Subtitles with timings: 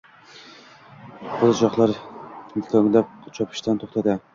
[1.35, 1.95] Qo‘zichoqlar
[2.57, 4.23] dikonglab chopishdan to‘xtadi.